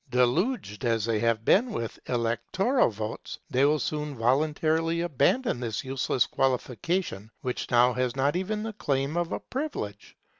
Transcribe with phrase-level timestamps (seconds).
[0.09, 6.25] Deluged as they have been with electoral votes, they will soon voluntarily abandon this useless
[6.25, 10.17] qualification, which now has not even the charm of a privilege.